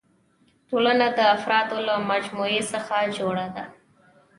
ټولنه 0.69 1.07
د 1.17 1.19
افرادو 1.35 1.77
له 1.87 1.95
مجموعي 2.11 2.61
څخه 2.71 2.95
جوړه 3.17 3.47
ده. 3.55 3.65